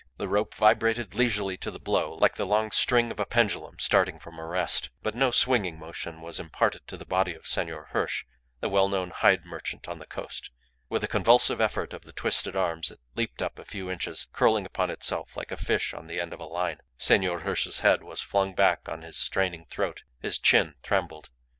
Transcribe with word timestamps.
The 0.17 0.27
rope 0.27 0.55
vibrated 0.55 1.13
leisurely 1.13 1.57
to 1.57 1.69
the 1.69 1.77
blow, 1.77 2.15
like 2.15 2.33
the 2.35 2.43
long 2.47 2.71
string 2.71 3.11
of 3.11 3.19
a 3.19 3.25
pendulum 3.27 3.75
starting 3.77 4.17
from 4.17 4.39
a 4.39 4.45
rest. 4.47 4.89
But 5.03 5.13
no 5.13 5.29
swinging 5.29 5.77
motion 5.77 6.21
was 6.21 6.39
imparted 6.39 6.87
to 6.87 6.97
the 6.97 7.05
body 7.05 7.35
of 7.35 7.45
Senor 7.45 7.89
Hirsch, 7.91 8.23
the 8.61 8.69
well 8.69 8.89
known 8.89 9.11
hide 9.11 9.45
merchant 9.45 9.87
on 9.87 9.99
the 9.99 10.07
coast. 10.07 10.49
With 10.89 11.03
a 11.03 11.07
convulsive 11.07 11.61
effort 11.61 11.93
of 11.93 12.01
the 12.01 12.13
twisted 12.13 12.55
arms 12.55 12.89
it 12.89 12.99
leaped 13.13 13.43
up 13.43 13.59
a 13.59 13.63
few 13.63 13.91
inches, 13.91 14.25
curling 14.33 14.65
upon 14.65 14.89
itself 14.89 15.37
like 15.37 15.51
a 15.51 15.55
fish 15.55 15.93
on 15.93 16.07
the 16.07 16.19
end 16.19 16.33
of 16.33 16.39
a 16.39 16.45
line. 16.45 16.79
Senor 16.97 17.41
Hirsch's 17.41 17.81
head 17.81 18.01
was 18.01 18.21
flung 18.21 18.55
back 18.55 18.89
on 18.89 19.03
his 19.03 19.17
straining 19.17 19.65
throat; 19.67 20.01
his 20.19 20.39
chin 20.39 20.73
trembled. 20.81 21.29